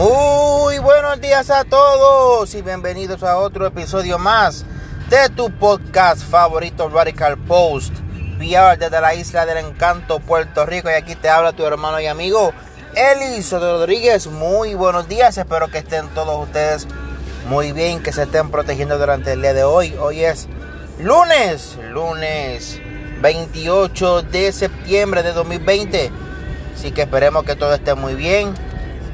Muy 0.00 0.78
buenos 0.78 1.20
días 1.20 1.50
a 1.50 1.62
todos 1.64 2.54
y 2.54 2.62
bienvenidos 2.62 3.22
a 3.22 3.36
otro 3.36 3.66
episodio 3.66 4.18
más 4.18 4.64
de 5.10 5.28
tu 5.28 5.50
podcast 5.50 6.22
favorito 6.22 6.88
Radical 6.88 7.36
Post. 7.36 7.92
VR 8.38 8.78
desde 8.78 8.98
la 8.98 9.14
isla 9.14 9.44
del 9.44 9.58
encanto, 9.58 10.18
Puerto 10.20 10.64
Rico. 10.64 10.88
Y 10.88 10.94
aquí 10.94 11.16
te 11.16 11.28
habla 11.28 11.52
tu 11.52 11.66
hermano 11.66 12.00
y 12.00 12.06
amigo 12.06 12.54
Eliso 12.94 13.58
Rodríguez. 13.58 14.26
Muy 14.26 14.72
buenos 14.72 15.06
días, 15.06 15.36
espero 15.36 15.68
que 15.68 15.76
estén 15.76 16.08
todos 16.14 16.46
ustedes 16.46 16.88
muy 17.50 17.72
bien, 17.72 18.02
que 18.02 18.14
se 18.14 18.22
estén 18.22 18.50
protegiendo 18.50 18.96
durante 18.96 19.34
el 19.34 19.42
día 19.42 19.52
de 19.52 19.64
hoy. 19.64 19.94
Hoy 20.00 20.24
es 20.24 20.48
lunes, 20.98 21.76
lunes 21.90 22.80
28 23.20 24.22
de 24.22 24.50
septiembre 24.52 25.22
de 25.22 25.34
2020. 25.34 26.10
Así 26.74 26.90
que 26.90 27.02
esperemos 27.02 27.44
que 27.44 27.54
todo 27.54 27.74
esté 27.74 27.92
muy 27.92 28.14
bien 28.14 28.54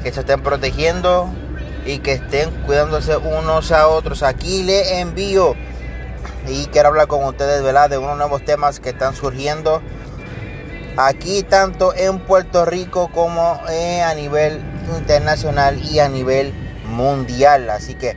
que 0.07 0.13
se 0.13 0.21
estén 0.21 0.41
protegiendo 0.41 1.29
y 1.85 1.99
que 1.99 2.13
estén 2.13 2.49
cuidándose 2.63 3.17
unos 3.17 3.73
a 3.73 3.89
otros. 3.89 4.23
Aquí 4.23 4.63
le 4.63 5.01
envío 5.01 5.57
y 6.47 6.67
quiero 6.67 6.91
hablar 6.91 7.09
con 7.09 7.25
ustedes 7.25 7.61
¿verdad? 7.65 7.91
de 7.91 7.99
unos 7.99 8.17
nuevos 8.17 8.45
temas 8.45 8.79
que 8.79 8.91
están 8.91 9.17
surgiendo 9.17 9.83
aquí 10.97 11.43
tanto 11.43 11.93
en 11.93 12.21
Puerto 12.21 12.65
Rico 12.65 13.11
como 13.13 13.61
eh, 13.69 14.01
a 14.01 14.15
nivel 14.15 14.63
internacional 14.97 15.83
y 15.85 15.99
a 15.99 16.09
nivel 16.09 16.55
mundial. 16.85 17.69
Así 17.69 17.95
que 17.95 18.17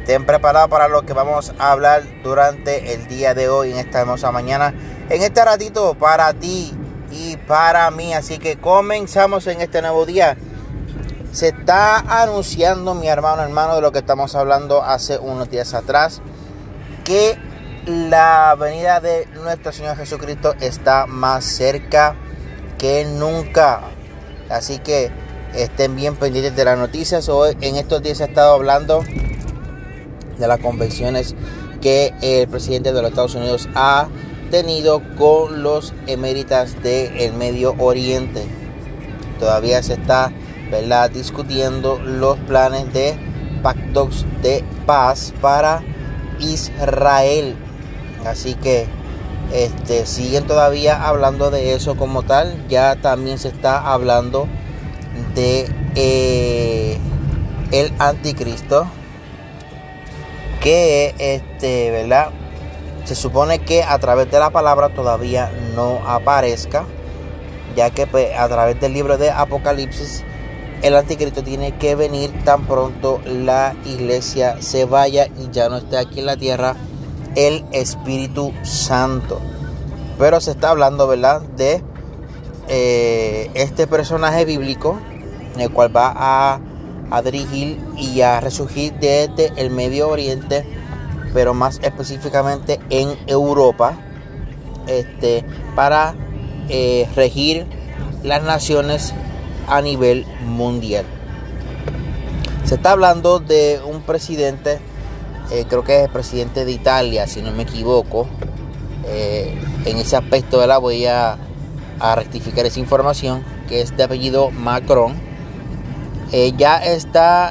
estén 0.00 0.26
preparados 0.26 0.68
para 0.68 0.88
lo 0.88 1.06
que 1.06 1.14
vamos 1.14 1.54
a 1.58 1.72
hablar 1.72 2.02
durante 2.22 2.92
el 2.92 3.08
día 3.08 3.32
de 3.32 3.48
hoy, 3.48 3.72
en 3.72 3.78
esta 3.78 4.00
hermosa 4.00 4.30
mañana, 4.30 4.74
en 5.08 5.22
este 5.22 5.42
ratito 5.42 5.94
para 5.94 6.34
ti 6.34 6.74
y 7.10 7.38
para 7.38 7.90
mí. 7.90 8.12
Así 8.12 8.36
que 8.36 8.58
comenzamos 8.58 9.46
en 9.46 9.62
este 9.62 9.80
nuevo 9.80 10.04
día 10.04 10.36
se 11.32 11.48
está 11.48 11.98
anunciando, 12.22 12.94
mi 12.94 13.08
hermano, 13.08 13.42
hermano, 13.42 13.74
de 13.76 13.80
lo 13.80 13.92
que 13.92 13.98
estamos 13.98 14.34
hablando 14.34 14.82
hace 14.82 15.18
unos 15.18 15.50
días 15.50 15.74
atrás, 15.74 16.20
que 17.04 17.38
la 17.86 18.54
venida 18.58 19.00
de 19.00 19.26
nuestro 19.42 19.72
Señor 19.72 19.96
Jesucristo 19.96 20.54
está 20.60 21.06
más 21.06 21.44
cerca 21.44 22.16
que 22.78 23.04
nunca. 23.04 23.80
Así 24.50 24.78
que 24.78 25.10
estén 25.54 25.96
bien 25.96 26.16
pendientes 26.16 26.54
de 26.56 26.64
las 26.64 26.78
noticias. 26.78 27.28
Hoy, 27.28 27.56
en 27.60 27.76
estos 27.76 28.02
días 28.02 28.18
se 28.18 28.24
ha 28.24 28.26
estado 28.26 28.54
hablando 28.54 29.04
de 30.38 30.46
las 30.46 30.60
convenciones 30.60 31.34
que 31.80 32.14
el 32.20 32.48
presidente 32.48 32.92
de 32.92 33.02
los 33.02 33.10
Estados 33.10 33.34
Unidos 33.34 33.68
ha 33.74 34.08
tenido 34.50 35.02
con 35.16 35.62
los 35.62 35.92
eméritas 36.06 36.82
del 36.82 37.32
Medio 37.34 37.74
Oriente. 37.78 38.44
Todavía 39.38 39.82
se 39.82 39.94
está 39.94 40.32
¿verdad? 40.70 41.10
discutiendo 41.10 41.98
los 41.98 42.38
planes 42.38 42.92
de 42.92 43.16
pactos 43.62 44.26
de 44.42 44.64
paz 44.86 45.32
para 45.40 45.82
Israel. 46.38 47.56
Así 48.26 48.54
que 48.54 48.86
este, 49.52 50.06
siguen 50.06 50.46
todavía 50.46 51.06
hablando 51.06 51.50
de 51.50 51.74
eso 51.74 51.96
como 51.96 52.22
tal. 52.22 52.66
Ya 52.68 52.96
también 52.96 53.38
se 53.38 53.48
está 53.48 53.92
hablando 53.92 54.46
de 55.34 55.68
eh, 55.94 56.98
el 57.72 57.92
anticristo. 57.98 58.86
Que 60.60 61.14
este, 61.18 61.90
¿verdad? 61.90 62.30
Se 63.04 63.14
supone 63.14 63.60
que 63.60 63.84
a 63.84 63.98
través 63.98 64.30
de 64.30 64.38
la 64.38 64.50
palabra 64.50 64.90
todavía 64.90 65.50
no 65.74 66.00
aparezca. 66.06 66.84
Ya 67.76 67.90
que 67.90 68.06
pues, 68.06 68.36
a 68.36 68.48
través 68.48 68.80
del 68.80 68.92
libro 68.92 69.18
de 69.18 69.30
Apocalipsis 69.30 70.24
el 70.82 70.96
anticristo 70.96 71.42
tiene 71.42 71.76
que 71.76 71.94
venir 71.94 72.32
tan 72.44 72.66
pronto 72.66 73.20
la 73.24 73.74
iglesia 73.84 74.60
se 74.60 74.84
vaya 74.84 75.26
y 75.26 75.50
ya 75.50 75.68
no 75.68 75.78
esté 75.78 75.98
aquí 75.98 76.20
en 76.20 76.26
la 76.26 76.36
tierra 76.36 76.76
el 77.34 77.64
Espíritu 77.72 78.52
Santo. 78.62 79.40
Pero 80.18 80.40
se 80.40 80.52
está 80.52 80.70
hablando, 80.70 81.06
¿verdad? 81.06 81.42
De 81.42 81.82
eh, 82.68 83.50
este 83.54 83.86
personaje 83.86 84.44
bíblico, 84.44 84.98
el 85.56 85.70
cual 85.70 85.94
va 85.96 86.12
a, 86.14 86.60
a, 87.10 87.22
dirigir 87.22 87.80
y 87.96 88.20
a 88.20 88.40
resurgir 88.40 88.92
desde 88.94 89.52
el 89.56 89.70
Medio 89.70 90.08
Oriente, 90.08 90.64
pero 91.32 91.54
más 91.54 91.78
específicamente 91.82 92.80
en 92.90 93.16
Europa, 93.26 93.96
este, 94.86 95.44
para 95.74 96.14
eh, 96.68 97.08
regir 97.14 97.66
las 98.22 98.42
naciones 98.42 99.14
a 99.68 99.80
nivel 99.82 100.26
mundial. 100.44 101.04
Se 102.68 102.74
está 102.74 102.92
hablando 102.92 103.38
de 103.38 103.80
un 103.82 104.02
presidente, 104.02 104.78
eh, 105.50 105.64
creo 105.68 105.84
que 105.84 105.96
es 105.96 106.04
el 106.04 106.10
presidente 106.10 106.66
de 106.66 106.72
Italia, 106.72 107.26
si 107.26 107.40
no 107.40 107.50
me 107.50 107.62
equivoco. 107.62 108.26
Eh, 109.06 109.58
en 109.86 109.96
ese 109.96 110.16
aspecto 110.16 110.60
de 110.60 110.66
la 110.66 110.76
voy 110.76 111.06
a, 111.06 111.38
rectificar 112.14 112.66
esa 112.66 112.78
información, 112.78 113.42
que 113.68 113.80
es 113.80 113.96
de 113.96 114.02
apellido 114.02 114.50
Macron. 114.50 115.14
Eh, 116.30 116.52
ya 116.58 116.76
está 116.76 117.48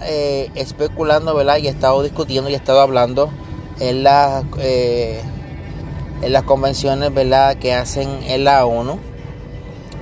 especulando, 0.53 1.33
¿verdad? 1.33 1.57
Y 1.57 1.67
ha 1.67 1.71
estado 1.71 2.03
discutiendo 2.03 2.49
y 2.49 2.53
ha 2.53 2.57
estado 2.57 2.81
hablando 2.81 3.31
en 3.79 4.03
las, 4.03 4.45
en 4.61 6.31
las 6.31 6.43
convenciones, 6.43 7.11
¿verdad? 7.11 7.57
Que 7.57 7.73
hacen 7.73 8.07
en 8.27 8.43
la 8.43 8.65
ONU, 8.67 8.99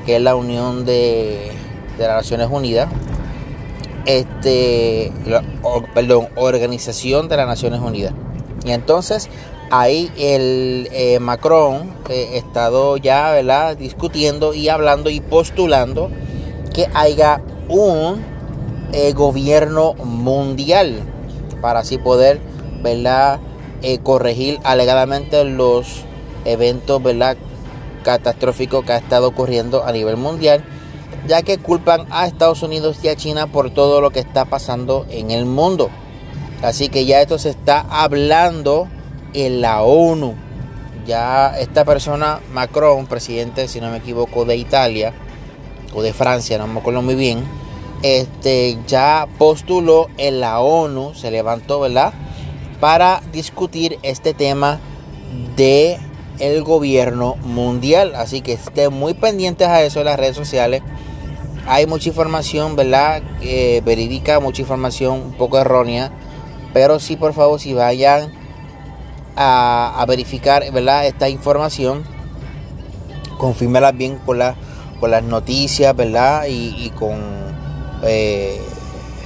que 0.05 0.17
es 0.17 0.21
la 0.21 0.35
Unión 0.35 0.83
de 0.83 1.53
de 1.97 2.07
las 2.07 2.17
Naciones 2.17 2.49
Unidas, 2.51 2.89
este, 4.05 5.11
perdón, 5.93 6.27
Organización 6.35 7.27
de 7.27 7.37
las 7.37 7.47
Naciones 7.47 7.81
Unidas. 7.81 8.13
Y 8.63 8.71
entonces 8.71 9.29
ahí 9.71 10.11
el 10.17 10.89
eh, 10.91 11.19
Macron 11.19 11.93
eh, 12.09 12.31
estado 12.33 12.97
ya, 12.97 13.31
¿verdad? 13.31 13.77
Discutiendo 13.77 14.53
y 14.53 14.69
hablando 14.69 15.09
y 15.09 15.19
postulando 15.21 16.09
que 16.73 16.87
haya 16.93 17.41
un 17.67 18.23
eh, 18.91 19.13
gobierno 19.13 19.93
mundial 19.95 20.99
para 21.61 21.79
así 21.79 21.97
poder, 21.97 22.39
¿verdad? 22.81 23.39
corregir 24.01 24.57
alegadamente 24.63 25.43
los 25.43 26.05
eventos, 26.43 27.03
¿verdad? 27.03 27.37
Catastróficos 28.03 28.83
que 28.83 28.93
ha 28.93 28.97
estado 28.97 29.27
ocurriendo 29.27 29.83
a 29.83 29.91
nivel 29.91 30.17
mundial 30.17 30.63
ya 31.27 31.41
que 31.41 31.57
culpan 31.57 32.05
a 32.11 32.27
Estados 32.27 32.63
Unidos 32.63 32.97
y 33.03 33.07
a 33.07 33.15
China 33.15 33.47
por 33.47 33.71
todo 33.71 34.01
lo 34.01 34.11
que 34.11 34.19
está 34.19 34.45
pasando 34.45 35.05
en 35.09 35.31
el 35.31 35.45
mundo. 35.45 35.89
Así 36.61 36.89
que 36.89 37.05
ya 37.05 37.21
esto 37.21 37.37
se 37.37 37.49
está 37.49 37.85
hablando 37.89 38.87
en 39.33 39.61
la 39.61 39.83
ONU. 39.83 40.35
Ya 41.05 41.57
esta 41.59 41.85
persona, 41.85 42.39
Macron, 42.53 43.05
presidente, 43.05 43.67
si 43.67 43.79
no 43.79 43.91
me 43.91 43.97
equivoco, 43.97 44.45
de 44.45 44.57
Italia 44.57 45.13
o 45.93 46.01
de 46.01 46.13
Francia, 46.13 46.57
no 46.57 46.67
me 46.67 46.79
acuerdo 46.79 47.01
muy 47.01 47.15
bien, 47.15 47.43
este, 48.01 48.77
ya 48.87 49.27
postuló 49.37 50.09
en 50.17 50.39
la 50.39 50.59
ONU, 50.59 51.13
se 51.13 51.31
levantó, 51.31 51.79
¿verdad? 51.79 52.13
Para 52.79 53.21
discutir 53.31 53.99
este 54.01 54.33
tema 54.33 54.79
de 55.55 55.99
el 56.39 56.63
gobierno 56.63 57.35
mundial. 57.43 58.15
Así 58.15 58.41
que 58.41 58.53
estén 58.53 58.93
muy 58.93 59.13
pendientes 59.13 59.67
a 59.67 59.83
eso 59.83 59.99
en 59.99 60.05
las 60.05 60.19
redes 60.19 60.35
sociales 60.35 60.81
hay 61.67 61.87
mucha 61.87 62.09
información, 62.09 62.75
¿verdad? 62.75 63.21
verídica, 63.83 64.39
mucha 64.39 64.61
información 64.61 65.13
un 65.13 65.33
poco 65.33 65.57
errónea. 65.57 66.11
Pero 66.73 66.99
sí, 66.99 67.15
por 67.15 67.33
favor, 67.33 67.59
si 67.59 67.73
vayan 67.73 68.33
a, 69.35 70.03
verificar, 70.07 70.69
¿verdad? 70.71 71.07
Esta 71.07 71.29
información, 71.29 72.03
confírmela 73.37 73.91
bien 73.91 74.17
con, 74.25 74.39
la, 74.39 74.55
con 74.99 75.11
las 75.11 75.23
noticias, 75.23 75.95
¿verdad? 75.95 76.45
Y, 76.47 76.91
con 76.91 77.15
eh, 78.03 78.61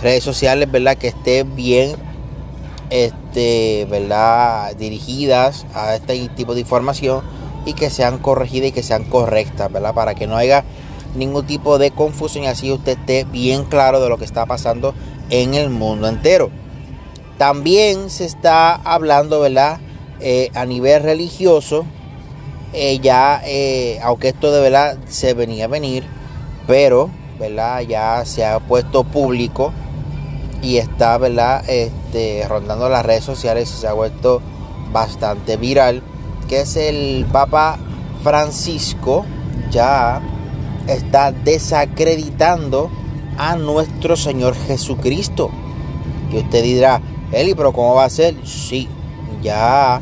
redes 0.01 0.23
sociales, 0.23 0.71
¿verdad? 0.71 0.95
Que 0.95 1.09
estén 1.09 1.55
bien, 1.55 1.95
este, 2.89 3.87
¿verdad? 3.89 4.75
Dirigidas 4.75 5.65
a 5.73 5.95
este 5.95 6.29
tipo 6.29 6.53
de 6.53 6.61
información 6.61 7.23
y 7.65 7.73
que 7.73 7.89
sean 7.89 8.19
corregidas 8.19 8.69
y 8.69 8.71
que 8.71 8.83
sean 8.83 9.03
correctas, 9.03 9.71
¿verdad? 9.71 9.93
Para 9.93 10.15
que 10.15 10.27
no 10.27 10.37
haya 10.37 10.63
ningún 11.15 11.45
tipo 11.45 11.77
de 11.77 11.91
confusión 11.91 12.43
y 12.43 12.47
así 12.47 12.71
usted 12.71 12.97
esté 12.99 13.23
bien 13.25 13.65
claro 13.65 13.99
de 13.99 14.09
lo 14.09 14.17
que 14.17 14.25
está 14.25 14.45
pasando 14.45 14.93
en 15.29 15.53
el 15.53 15.69
mundo 15.69 16.07
entero. 16.07 16.49
También 17.37 18.09
se 18.09 18.25
está 18.25 18.75
hablando, 18.75 19.39
¿verdad? 19.39 19.79
Eh, 20.19 20.51
a 20.53 20.65
nivel 20.65 21.03
religioso, 21.03 21.85
eh, 22.73 22.99
ya, 22.99 23.41
eh, 23.45 23.99
aunque 24.03 24.29
esto 24.29 24.51
de 24.51 24.61
verdad 24.61 24.97
se 25.07 25.33
venía 25.33 25.65
a 25.65 25.69
venir, 25.69 26.03
pero, 26.67 27.09
¿verdad? 27.39 27.81
Ya 27.81 28.25
se 28.25 28.45
ha 28.45 28.59
puesto 28.59 29.05
público 29.05 29.71
y 30.61 30.77
está, 30.77 31.17
¿verdad? 31.17 31.63
Este, 31.69 32.45
rondando 32.47 32.89
las 32.89 33.05
redes 33.05 33.23
sociales 33.23 33.71
y 33.73 33.79
se 33.79 33.87
ha 33.87 33.93
vuelto 33.93 34.41
bastante 34.91 35.55
viral, 35.55 36.03
que 36.49 36.61
es 36.61 36.75
el 36.75 37.25
Papa 37.31 37.79
Francisco, 38.23 39.25
ya 39.71 40.21
está 40.89 41.31
desacreditando 41.31 42.89
a 43.37 43.55
nuestro 43.55 44.15
Señor 44.15 44.55
Jesucristo. 44.55 45.49
Y 46.31 46.37
usted 46.37 46.63
dirá, 46.63 47.01
Eli, 47.31 47.55
pero 47.55 47.71
¿cómo 47.71 47.95
va 47.95 48.05
a 48.05 48.09
ser? 48.09 48.35
Sí, 48.45 48.87
ya 49.41 50.01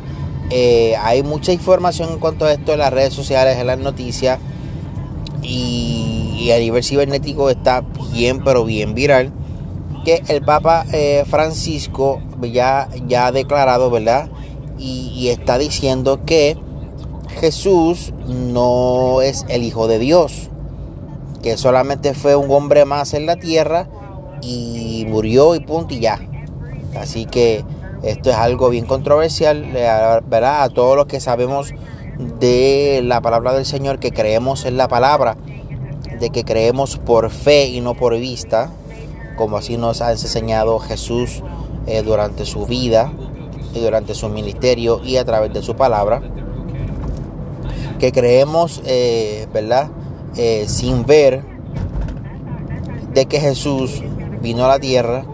eh, 0.50 0.94
hay 1.00 1.22
mucha 1.22 1.52
información 1.52 2.10
en 2.12 2.18
cuanto 2.18 2.44
a 2.44 2.52
esto 2.52 2.72
en 2.72 2.80
las 2.80 2.92
redes 2.92 3.14
sociales, 3.14 3.58
en 3.58 3.66
las 3.66 3.78
noticias. 3.78 4.38
Y, 5.42 6.50
a 6.54 6.58
nivel 6.58 6.82
cibernético 6.82 7.50
está 7.50 7.84
bien, 8.12 8.42
pero 8.42 8.64
bien 8.64 8.94
viral. 8.94 9.32
Que 10.04 10.22
el 10.28 10.42
Papa 10.42 10.86
eh, 10.92 11.24
Francisco 11.28 12.20
ya, 12.40 12.88
ya 13.06 13.26
ha 13.26 13.32
declarado, 13.32 13.90
¿verdad? 13.90 14.30
y 14.80 15.26
está 15.30 15.58
diciendo 15.58 16.24
que 16.24 16.56
Jesús 17.40 18.12
no 18.26 19.22
es 19.22 19.44
el 19.48 19.62
Hijo 19.62 19.86
de 19.88 19.98
Dios, 19.98 20.50
solamente 21.56 22.14
fue 22.14 22.36
un 22.36 22.50
hombre 22.50 22.84
más 22.84 23.14
en 23.14 23.26
la 23.26 23.36
tierra 23.36 23.88
y 24.42 25.06
murió 25.08 25.54
y 25.54 25.60
punto 25.60 25.94
y 25.94 26.00
ya. 26.00 26.20
Así 26.96 27.26
que 27.26 27.64
esto 28.02 28.30
es 28.30 28.36
algo 28.36 28.70
bien 28.70 28.86
controversial, 28.86 29.66
¿verdad? 29.72 30.62
A 30.62 30.68
todos 30.68 30.96
los 30.96 31.06
que 31.06 31.20
sabemos 31.20 31.72
de 32.40 33.00
la 33.04 33.20
palabra 33.20 33.54
del 33.54 33.64
Señor, 33.64 33.98
que 33.98 34.12
creemos 34.12 34.64
en 34.66 34.76
la 34.76 34.88
palabra, 34.88 35.36
de 36.18 36.30
que 36.30 36.44
creemos 36.44 36.98
por 36.98 37.30
fe 37.30 37.66
y 37.66 37.80
no 37.80 37.94
por 37.94 38.16
vista, 38.18 38.70
como 39.36 39.56
así 39.56 39.76
nos 39.76 40.00
ha 40.00 40.10
enseñado 40.10 40.78
Jesús 40.80 41.42
eh, 41.86 42.02
durante 42.02 42.44
su 42.44 42.66
vida 42.66 43.12
y 43.74 43.80
durante 43.80 44.14
su 44.14 44.28
ministerio 44.28 45.00
y 45.04 45.16
a 45.16 45.24
través 45.24 45.52
de 45.52 45.62
su 45.62 45.76
palabra, 45.76 46.22
que 47.98 48.12
creemos, 48.12 48.82
eh, 48.84 49.46
¿verdad? 49.52 49.90
Eh, 50.36 50.66
sin 50.68 51.04
ver 51.04 51.42
de 53.12 53.26
que 53.26 53.40
Jesús 53.40 54.02
vino 54.40 54.64
a 54.64 54.68
la 54.68 54.78
tierra, 54.78 55.24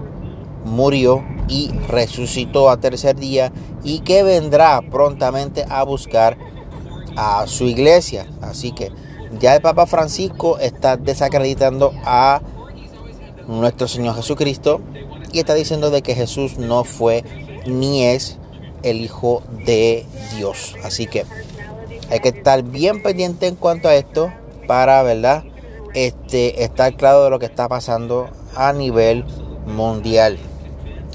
murió 0.65 1.25
y 1.49 1.71
resucitó 1.89 2.71
a 2.71 2.79
tercer 2.79 3.17
día 3.17 3.53
y 3.83 4.01
que 4.01 4.23
vendrá 4.23 4.81
prontamente 4.81 5.65
a 5.69 5.83
buscar 5.83 6.39
a 7.17 7.47
su 7.47 7.65
iglesia. 7.65 8.27
Así 8.41 8.73
que 8.73 8.93
ya 9.39 9.55
el 9.55 9.61
Papa 9.61 9.87
Francisco 9.87 10.59
está 10.59 10.97
desacreditando 10.97 11.93
a 12.05 12.41
nuestro 13.47 13.89
Señor 13.89 14.17
Jesucristo 14.17 14.81
y 15.33 15.41
está 15.41 15.55
diciendo 15.55 15.91
de 15.91 16.03
que 16.03 16.15
Jesús 16.15 16.57
no 16.57 16.85
fue 16.85 17.25
ni 17.67 18.05
es 18.05 18.39
el 18.83 19.01
Hijo 19.01 19.43
de 19.67 20.07
Dios. 20.37 20.77
Así 20.83 21.07
que 21.07 21.25
hay 22.11 22.21
que 22.21 22.29
estar 22.29 22.63
bien 22.63 23.03
pendiente 23.03 23.47
en 23.47 23.57
cuanto 23.57 23.89
a 23.89 23.95
esto 23.95 24.33
para, 24.67 25.03
¿verdad? 25.03 25.45
Este, 25.95 26.65
estar 26.65 26.97
claro 26.97 27.25
de 27.25 27.31
lo 27.31 27.39
que 27.39 27.47
está 27.47 27.69
pasando 27.69 28.29
a 28.57 28.73
nivel 28.73 29.25
mundial. 29.67 30.39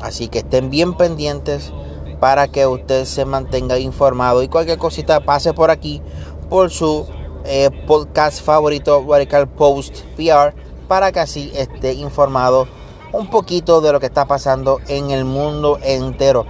Así 0.02 0.28
que 0.28 0.40
estén 0.40 0.70
bien 0.70 0.96
pendientes 0.96 1.74
para 2.20 2.48
que 2.48 2.66
usted 2.68 3.06
se 3.06 3.26
mantenga 3.26 3.80
informado 3.80 4.44
y 4.44 4.48
cualquier 4.48 4.78
cosita 4.78 5.22
pase 5.22 5.54
por 5.54 5.72
aquí 5.72 6.02
por 6.50 6.70
su 6.70 7.06
eh, 7.46 7.70
podcast 7.88 8.42
favorito 8.42 9.06
Radical 9.08 9.48
Post 9.48 10.02
PR 10.16 10.54
para 10.88 11.12
que 11.12 11.20
así 11.20 11.52
esté 11.56 11.94
informado 11.94 12.68
un 13.12 13.30
poquito 13.30 13.82
de 13.82 13.92
lo 13.92 14.00
que 14.00 14.08
está 14.08 14.26
pasando 14.26 14.80
en 14.88 15.12
el 15.12 15.26
mundo 15.26 15.80
entero. 15.82 16.46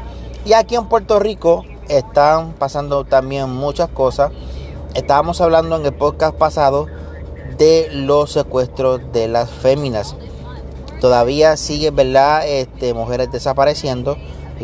Y 0.46 0.54
aquí 0.54 0.76
en 0.76 0.88
Puerto 0.88 1.20
Rico 1.20 1.66
están 1.88 2.54
pasando 2.54 3.04
también 3.04 3.50
muchas 3.50 3.90
cosas. 3.90 4.32
Estábamos 5.00 5.40
hablando 5.40 5.78
en 5.78 5.86
el 5.86 5.94
podcast 5.94 6.36
pasado 6.36 6.88
de 7.58 7.88
los 7.90 8.34
secuestros 8.34 9.00
de 9.14 9.30
las 9.30 9.50
féminas. 9.50 10.18
Todavía 11.00 11.56
siguen, 11.56 11.96
¿verdad? 11.96 12.46
Este, 12.46 12.94
mujeres 12.94 13.32
desapareciendo. 13.32 14.18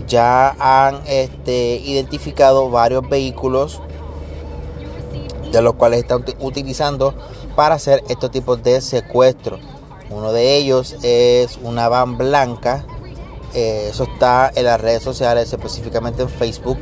Ya 0.08 0.50
han 0.60 1.00
este, 1.08 1.78
identificado 1.78 2.70
varios 2.70 3.08
vehículos 3.08 3.80
de 5.54 5.62
los 5.62 5.76
cuales 5.76 6.02
están 6.02 6.26
utilizando 6.42 7.16
para 7.56 7.76
hacer 7.76 8.04
estos 8.10 8.30
tipos 8.30 8.62
de 8.62 8.82
secuestros. 8.82 9.62
Uno 10.10 10.34
de 10.34 10.58
ellos 10.58 10.98
es 11.02 11.58
una 11.64 11.88
van 11.88 12.18
blanca. 12.18 12.86
Eh, 13.54 13.88
eso 13.90 14.04
está 14.04 14.52
en 14.54 14.66
las 14.66 14.82
redes 14.82 15.02
sociales, 15.02 15.54
específicamente 15.54 16.24
en 16.24 16.30
Facebook. 16.30 16.80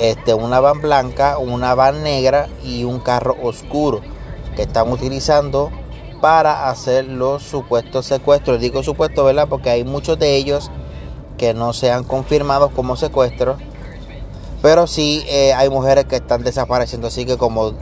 Este, 0.00 0.34
una 0.34 0.60
van 0.60 0.80
blanca, 0.80 1.38
una 1.38 1.74
van 1.74 2.02
negra 2.02 2.48
y 2.64 2.84
un 2.84 3.00
carro 3.00 3.36
oscuro 3.42 4.00
que 4.54 4.62
están 4.62 4.90
utilizando 4.90 5.70
para 6.20 6.68
hacer 6.68 7.06
los 7.06 7.42
supuestos 7.42 8.06
secuestros. 8.06 8.60
Digo 8.60 8.82
supuesto, 8.82 9.24
¿verdad? 9.24 9.48
Porque 9.48 9.70
hay 9.70 9.84
muchos 9.84 10.18
de 10.18 10.36
ellos 10.36 10.70
que 11.36 11.54
no 11.54 11.72
se 11.72 11.90
han 11.90 12.04
confirmado 12.04 12.70
como 12.70 12.96
secuestros. 12.96 13.58
Pero 14.62 14.86
sí 14.86 15.24
eh, 15.28 15.52
hay 15.54 15.70
mujeres 15.70 16.04
que 16.06 16.16
están 16.16 16.42
desapareciendo. 16.42 17.08
Así 17.08 17.24
que 17.24 17.36
como 17.36 17.74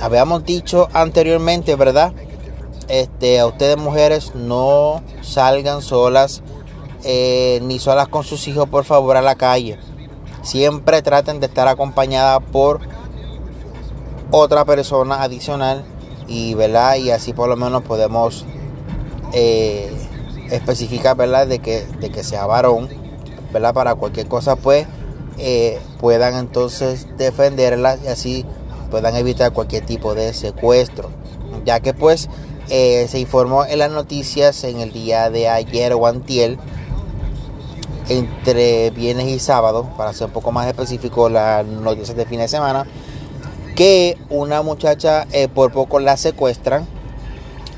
habíamos 0.00 0.44
dicho 0.44 0.88
anteriormente, 0.92 1.76
¿verdad? 1.76 2.12
Este, 2.88 3.38
a 3.38 3.46
ustedes 3.46 3.76
mujeres 3.76 4.34
no 4.34 5.02
salgan 5.22 5.82
solas 5.82 6.42
eh, 7.04 7.60
ni 7.62 7.78
solas 7.78 8.08
con 8.08 8.24
sus 8.24 8.48
hijos, 8.48 8.68
por 8.68 8.84
favor, 8.84 9.16
a 9.16 9.22
la 9.22 9.36
calle. 9.36 9.78
Siempre 10.48 11.02
traten 11.02 11.40
de 11.40 11.46
estar 11.46 11.68
acompañadas 11.68 12.42
por 12.50 12.80
otra 14.30 14.64
persona 14.64 15.22
adicional 15.22 15.84
y, 16.26 16.54
¿verdad? 16.54 16.96
y 16.96 17.10
así 17.10 17.34
por 17.34 17.50
lo 17.50 17.56
menos 17.56 17.82
podemos 17.82 18.46
eh, 19.34 19.92
especificar 20.50 21.18
¿verdad? 21.18 21.46
De, 21.46 21.58
que, 21.58 21.84
de 22.00 22.08
que 22.08 22.24
sea 22.24 22.46
varón 22.46 22.88
¿verdad? 23.52 23.74
para 23.74 23.94
cualquier 23.96 24.26
cosa 24.26 24.56
pues 24.56 24.86
eh, 25.36 25.78
puedan 26.00 26.34
entonces 26.36 27.06
defenderla 27.18 27.98
y 28.02 28.06
así 28.06 28.46
puedan 28.90 29.16
evitar 29.16 29.52
cualquier 29.52 29.84
tipo 29.84 30.14
de 30.14 30.32
secuestro 30.32 31.10
ya 31.66 31.80
que 31.80 31.92
pues 31.92 32.30
eh, 32.70 33.06
se 33.10 33.18
informó 33.18 33.66
en 33.66 33.80
las 33.80 33.90
noticias 33.90 34.64
en 34.64 34.80
el 34.80 34.94
día 34.94 35.28
de 35.28 35.50
ayer 35.50 35.92
o 35.92 36.06
antiel 36.06 36.58
entre 38.08 38.90
viernes 38.90 39.28
y 39.28 39.38
sábado 39.38 39.88
para 39.96 40.12
ser 40.12 40.28
un 40.28 40.32
poco 40.32 40.52
más 40.52 40.66
específico 40.66 41.28
las 41.28 41.64
noticias 41.66 42.16
de 42.16 42.26
fin 42.26 42.40
de 42.40 42.48
semana 42.48 42.86
que 43.74 44.18
una 44.30 44.62
muchacha 44.62 45.26
eh, 45.32 45.48
por 45.48 45.72
poco 45.72 46.00
la 46.00 46.16
secuestran 46.16 46.86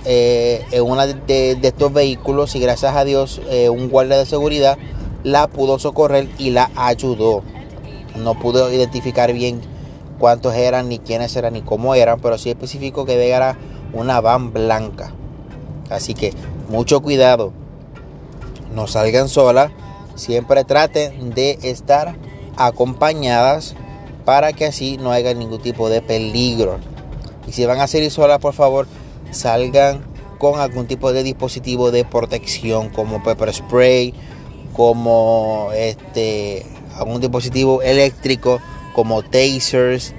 eh, 0.06 0.64
en 0.70 0.82
uno 0.82 1.06
de, 1.06 1.58
estos 1.62 1.92
vehículos 1.92 2.54
y 2.54 2.60
gracias 2.60 2.96
a 2.96 3.04
Dios 3.04 3.42
eh, 3.50 3.68
un 3.68 3.90
guardia 3.90 4.16
de 4.16 4.24
seguridad 4.24 4.78
la 5.24 5.48
pudo 5.48 5.78
socorrer 5.78 6.28
y 6.38 6.50
la 6.50 6.70
ayudó. 6.76 7.42
No 8.16 8.38
pudo 8.38 8.72
identificar 8.72 9.32
bien 9.32 9.60
cuántos 10.18 10.54
eran, 10.54 10.88
ni 10.88 10.98
quiénes 10.98 11.36
eran, 11.36 11.52
ni 11.52 11.62
cómo 11.62 11.94
eran, 11.94 12.20
pero 12.20 12.38
sí 12.38 12.50
específico 12.50 13.04
que 13.04 13.28
era 13.28 13.56
una 13.92 14.20
van 14.20 14.52
blanca. 14.52 15.12
Así 15.90 16.14
que 16.14 16.32
mucho 16.68 17.00
cuidado. 17.00 17.52
No 18.74 18.86
salgan 18.86 19.28
solas. 19.28 19.70
Siempre 20.20 20.64
traten 20.64 21.30
de 21.30 21.58
estar 21.62 22.14
acompañadas 22.58 23.74
para 24.26 24.52
que 24.52 24.66
así 24.66 24.98
no 24.98 25.12
haya 25.12 25.32
ningún 25.32 25.62
tipo 25.62 25.88
de 25.88 26.02
peligro. 26.02 26.78
Y 27.48 27.52
si 27.52 27.64
van 27.64 27.80
a 27.80 27.86
salir 27.86 28.10
solas, 28.10 28.38
por 28.38 28.52
favor, 28.52 28.86
salgan 29.30 30.04
con 30.38 30.60
algún 30.60 30.86
tipo 30.86 31.14
de 31.14 31.22
dispositivo 31.22 31.90
de 31.90 32.04
protección 32.04 32.90
como 32.90 33.22
pepper 33.22 33.54
spray, 33.54 34.12
como 34.74 35.70
este 35.74 36.66
algún 36.98 37.22
dispositivo 37.22 37.80
eléctrico 37.80 38.60
como 38.94 39.22
tasers 39.22 40.12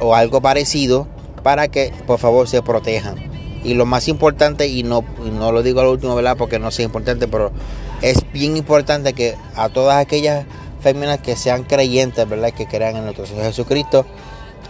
o 0.00 0.14
algo 0.14 0.40
parecido 0.40 1.06
para 1.42 1.68
que 1.68 1.92
por 2.06 2.18
favor 2.18 2.48
se 2.48 2.62
protejan. 2.62 3.16
Y 3.62 3.74
lo 3.74 3.84
más 3.84 4.08
importante, 4.08 4.68
y 4.68 4.84
no, 4.84 5.04
no 5.22 5.52
lo 5.52 5.62
digo 5.62 5.80
al 5.80 5.88
último, 5.88 6.14
¿verdad? 6.14 6.38
Porque 6.38 6.58
no 6.58 6.70
sea 6.70 6.86
importante, 6.86 7.28
pero 7.28 7.52
es 8.02 8.30
bien 8.32 8.56
importante 8.56 9.12
que 9.12 9.36
a 9.56 9.68
todas 9.68 9.98
aquellas 9.98 10.46
féminas 10.80 11.18
que 11.18 11.36
sean 11.36 11.64
creyentes, 11.64 12.28
¿verdad? 12.28 12.52
Que 12.52 12.66
crean 12.66 12.96
en 12.96 13.04
nuestro 13.04 13.26
Señor 13.26 13.44
Jesucristo 13.44 14.06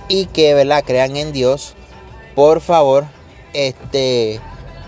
y 0.08 0.26
que, 0.26 0.54
¿verdad? 0.54 0.82
Crean 0.86 1.16
en 1.16 1.32
Dios. 1.32 1.74
Por 2.34 2.60
favor, 2.60 3.06
este, 3.52 4.40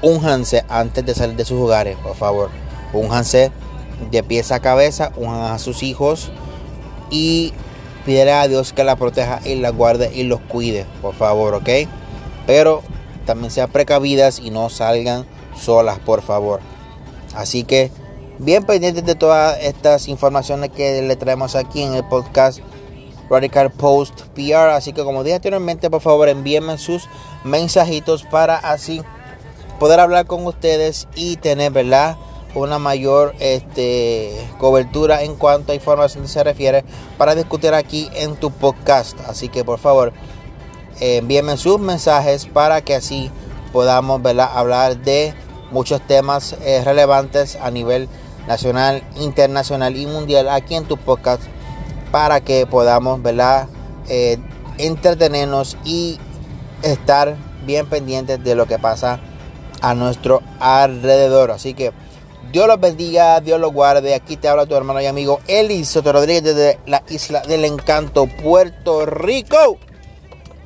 únjanse 0.02 0.64
antes 0.68 1.04
de 1.04 1.14
salir 1.14 1.36
de 1.36 1.44
sus 1.44 1.60
hogares, 1.60 1.96
por 1.98 2.16
favor. 2.16 2.50
Únjanse 2.92 3.50
de 4.10 4.22
pies 4.22 4.50
a 4.52 4.60
cabeza, 4.60 5.12
unjan 5.16 5.52
a 5.52 5.58
sus 5.58 5.82
hijos 5.82 6.30
y 7.10 7.52
pídele 8.06 8.32
a 8.32 8.48
Dios 8.48 8.72
que 8.72 8.84
la 8.84 8.96
proteja 8.96 9.40
y 9.44 9.56
la 9.56 9.70
guarde 9.70 10.10
y 10.14 10.22
los 10.22 10.40
cuide, 10.40 10.86
por 11.02 11.14
favor, 11.14 11.54
¿ok? 11.54 11.68
Pero 12.46 12.82
también 13.26 13.50
sean 13.50 13.70
precavidas 13.70 14.38
y 14.38 14.50
no 14.50 14.70
salgan 14.70 15.26
solas, 15.56 15.98
por 15.98 16.22
favor. 16.22 16.60
Así 17.34 17.64
que 17.64 17.90
bien 18.40 18.64
pendientes 18.64 19.04
de 19.04 19.14
todas 19.14 19.58
estas 19.60 20.08
informaciones 20.08 20.70
que 20.70 21.02
le 21.02 21.14
traemos 21.16 21.56
aquí 21.56 21.82
en 21.82 21.92
el 21.92 22.04
podcast 22.04 22.60
Radical 23.28 23.70
Post 23.70 24.22
PR. 24.34 24.70
Así 24.70 24.94
que 24.94 25.04
como 25.04 25.22
dije 25.22 25.36
anteriormente, 25.36 25.90
por 25.90 26.00
favor 26.00 26.28
envíenme 26.28 26.78
sus 26.78 27.06
mensajitos 27.44 28.22
para 28.24 28.56
así 28.56 29.02
poder 29.78 30.00
hablar 30.00 30.26
con 30.26 30.46
ustedes 30.46 31.06
y 31.14 31.36
tener, 31.36 31.72
¿verdad? 31.72 32.16
Una 32.54 32.78
mayor 32.78 33.34
este, 33.40 34.34
cobertura 34.58 35.22
en 35.22 35.36
cuanto 35.36 35.72
a 35.72 35.74
información 35.74 36.26
se 36.26 36.42
refiere 36.42 36.82
para 37.18 37.34
discutir 37.34 37.74
aquí 37.74 38.08
en 38.14 38.36
tu 38.36 38.50
podcast. 38.50 39.20
Así 39.28 39.50
que 39.50 39.64
por 39.64 39.78
favor, 39.78 40.14
envíenme 40.98 41.58
sus 41.58 41.78
mensajes 41.78 42.46
para 42.46 42.80
que 42.80 42.94
así 42.94 43.30
podamos 43.70 44.22
¿verdad? 44.22 44.50
hablar 44.54 44.96
de 44.96 45.34
muchos 45.70 46.00
temas 46.00 46.56
eh, 46.62 46.82
relevantes 46.84 47.56
a 47.56 47.70
nivel 47.70 48.08
nacional, 48.50 49.04
internacional 49.20 49.96
y 49.96 50.06
mundial 50.06 50.48
aquí 50.48 50.74
en 50.74 50.84
tu 50.84 50.96
podcast 50.96 51.40
para 52.10 52.40
que 52.40 52.66
podamos 52.66 53.22
¿verdad? 53.22 53.68
Eh, 54.08 54.38
entretenernos 54.76 55.76
y 55.84 56.18
estar 56.82 57.36
bien 57.64 57.86
pendientes 57.86 58.42
de 58.42 58.56
lo 58.56 58.66
que 58.66 58.80
pasa 58.80 59.20
a 59.80 59.94
nuestro 59.94 60.42
alrededor. 60.58 61.52
Así 61.52 61.74
que 61.74 61.92
Dios 62.50 62.66
los 62.66 62.80
bendiga, 62.80 63.40
Dios 63.40 63.60
los 63.60 63.72
guarde. 63.72 64.16
Aquí 64.16 64.36
te 64.36 64.48
habla 64.48 64.66
tu 64.66 64.74
hermano 64.74 65.00
y 65.00 65.06
amigo 65.06 65.38
Eli 65.46 65.84
Soto 65.84 66.12
Rodríguez 66.12 66.42
desde 66.42 66.80
la 66.86 67.04
isla 67.08 67.42
del 67.42 67.64
encanto, 67.64 68.26
Puerto 68.26 69.06
Rico. 69.06 69.78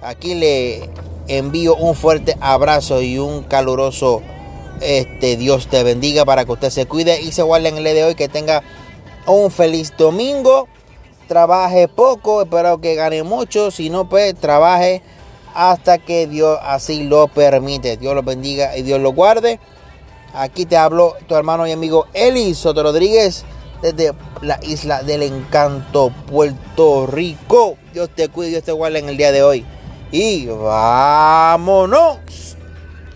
Aquí 0.01 0.35
le 0.35 0.89
envío 1.29 1.77
un 1.77 1.95
fuerte 1.95 2.35
abrazo 2.41 3.03
y 3.03 3.19
un 3.19 3.43
caluroso 3.43 4.23
este, 4.81 5.37
Dios 5.37 5.69
te 5.69 5.83
bendiga 5.83 6.25
para 6.25 6.45
que 6.45 6.53
usted 6.53 6.71
se 6.71 6.87
cuide 6.87 7.21
y 7.21 7.33
se 7.33 7.43
guarde 7.43 7.69
en 7.69 7.79
el 7.79 7.85
día 7.85 7.95
de 7.95 8.05
hoy. 8.05 8.15
Que 8.15 8.29
tenga 8.29 8.63
un 9.27 9.51
feliz 9.51 9.93
domingo. 9.97 10.69
Trabaje 11.29 11.89
poco, 11.89 12.43
espero 12.43 12.81
que 12.81 12.95
gane 12.95 13.23
mucho. 13.23 13.71
Si 13.71 13.91
no, 13.91 14.09
pues 14.09 14.35
trabaje 14.35 15.03
hasta 15.55 15.99
que 15.99 16.27
Dios 16.27 16.59
así 16.63 17.05
lo 17.05 17.29
permite. 17.29 17.97
Dios 17.97 18.15
los 18.15 18.25
bendiga 18.25 18.77
y 18.77 18.83
Dios 18.83 19.01
los 19.01 19.15
guarde. 19.15 19.61
Aquí 20.35 20.67
te 20.67 20.77
hablo 20.77 21.15
tu 21.29 21.37
hermano 21.37 21.67
y 21.67 21.73
amigo 21.73 22.07
Eli 22.13 22.55
Soto 22.55 22.83
Rodríguez 22.83 23.45
desde 23.81 24.13
la 24.41 24.59
isla 24.63 25.03
del 25.03 25.23
encanto, 25.23 26.11
Puerto 26.31 27.07
Rico. 27.07 27.77
Dios 27.93 28.11
te 28.15 28.29
cuide, 28.29 28.51
Dios 28.51 28.65
te 28.65 28.73
guarde 28.73 28.99
en 28.99 29.09
el 29.09 29.17
día 29.17 29.31
de 29.31 29.43
hoy. 29.43 29.65
Y 30.11 30.47
vámonos. 30.47 32.19